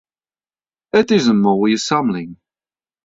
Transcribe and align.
It 0.99 1.11
is 1.15 1.27
in 1.31 1.39
moaie 1.43 1.77
samling. 1.87 2.31